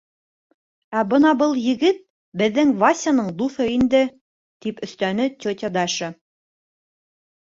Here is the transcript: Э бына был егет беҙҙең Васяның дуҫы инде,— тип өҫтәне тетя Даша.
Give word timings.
Э 1.01 1.03
бына 1.09 1.33
был 1.41 1.51
егет 1.65 1.99
беҙҙең 2.43 2.73
Васяның 2.85 3.29
дуҫы 3.43 3.69
инде,— 3.75 4.03
тип 4.67 4.83
өҫтәне 4.89 5.29
тетя 5.47 5.75
Даша. 5.77 6.11